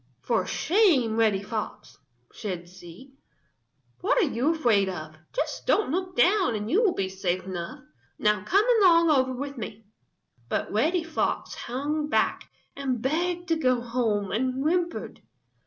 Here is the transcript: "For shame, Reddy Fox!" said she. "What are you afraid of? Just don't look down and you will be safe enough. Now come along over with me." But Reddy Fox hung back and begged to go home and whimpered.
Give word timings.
"For 0.23 0.47
shame, 0.47 1.15
Reddy 1.15 1.43
Fox!" 1.43 1.95
said 2.33 2.67
she. 2.67 3.13
"What 3.99 4.17
are 4.17 4.21
you 4.27 4.55
afraid 4.55 4.89
of? 4.89 5.15
Just 5.31 5.67
don't 5.67 5.91
look 5.91 6.15
down 6.15 6.55
and 6.55 6.71
you 6.71 6.81
will 6.81 6.95
be 6.95 7.07
safe 7.07 7.43
enough. 7.45 7.81
Now 8.17 8.43
come 8.43 8.65
along 8.81 9.11
over 9.11 9.31
with 9.31 9.59
me." 9.59 9.85
But 10.49 10.71
Reddy 10.71 11.03
Fox 11.03 11.53
hung 11.53 12.09
back 12.09 12.49
and 12.75 12.99
begged 12.99 13.47
to 13.49 13.55
go 13.55 13.79
home 13.79 14.31
and 14.31 14.55
whimpered. 14.63 15.21